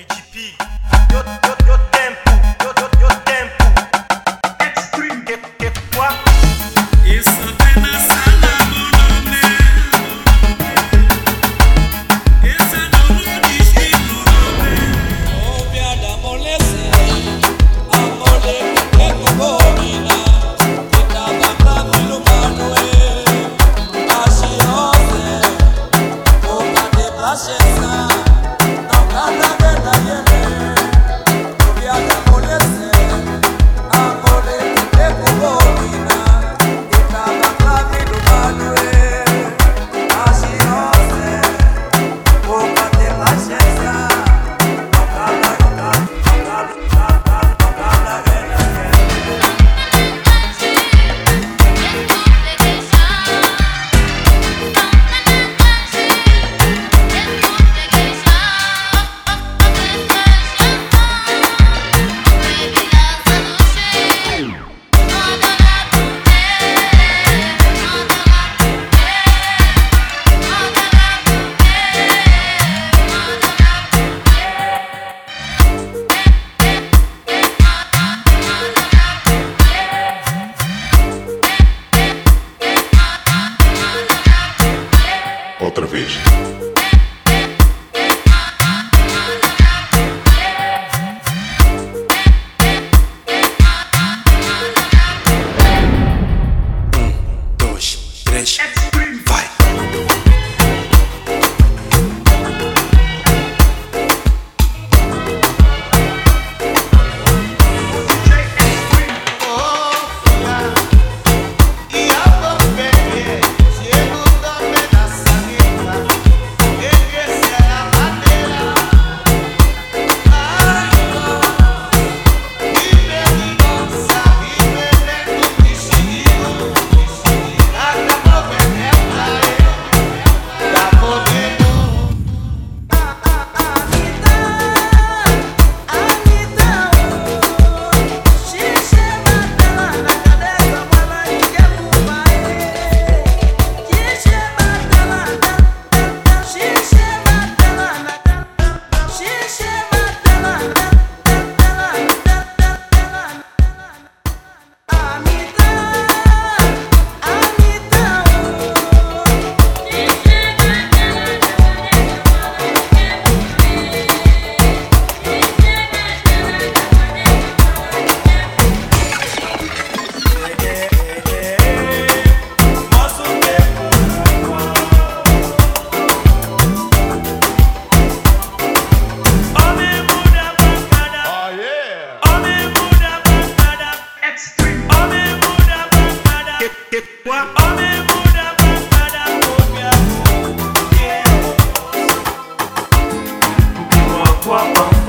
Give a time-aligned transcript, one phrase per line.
[0.00, 1.89] Eu tive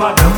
[0.02, 0.31] Badam.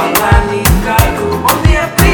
[0.00, 2.09] Fala, me caiu, oh minha prima.